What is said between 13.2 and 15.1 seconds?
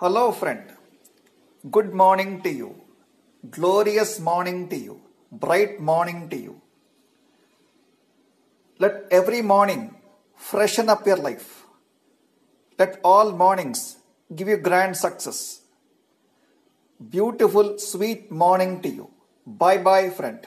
mornings give you grand